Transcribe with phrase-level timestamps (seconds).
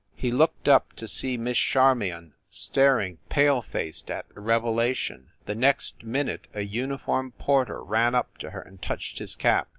[0.15, 5.29] He looked up to see Miss Charmion star ing pale faced at the revelation.
[5.45, 9.67] The next min ute a uniformed porter ran up to her and touched his cap.